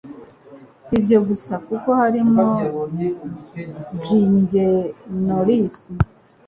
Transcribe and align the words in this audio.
Si 0.83 0.91
ibyo 0.99 1.19
gusa 1.27 1.53
kuko 1.67 1.89
harimo 1.99 2.43
gingenols 4.05 5.77